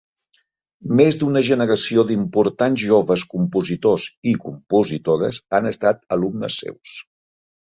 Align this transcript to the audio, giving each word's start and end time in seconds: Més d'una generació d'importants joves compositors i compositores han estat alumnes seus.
Més 0.99 1.17
d'una 1.23 1.43
generació 1.49 2.05
d'importants 2.11 2.85
joves 2.93 3.25
compositors 3.35 4.09
i 4.33 4.35
compositores 4.47 5.41
han 5.59 5.71
estat 5.75 6.03
alumnes 6.19 6.59
seus. 6.65 6.99